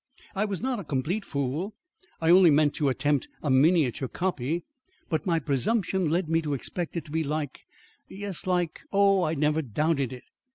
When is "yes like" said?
8.07-8.81